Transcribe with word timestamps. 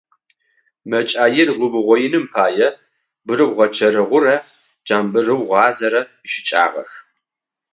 Мэкӏаир 0.89 1.49
уугъоиным 1.65 2.25
пае 2.33 2.67
бырыугъэчэрэгъурэ 3.25 4.35
джамбырыугъазэрэ 4.85 6.01
ищыкӏагъэх. 6.25 6.91